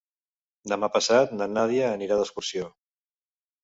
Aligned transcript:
Demà 0.73 0.89
passat 0.95 1.37
na 1.43 1.51
Nàdia 1.53 1.87
anirà 2.01 2.21
d'excursió. 2.25 2.75